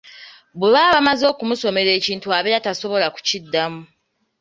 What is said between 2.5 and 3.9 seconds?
tasobola kukiddamu.